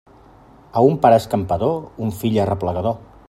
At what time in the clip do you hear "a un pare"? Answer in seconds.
0.79-1.19